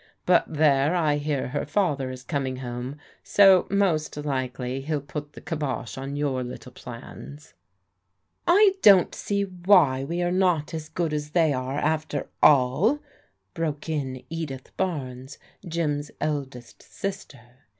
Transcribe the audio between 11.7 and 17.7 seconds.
after aJi" broke in Edith Barnes, Jim's eldest sister.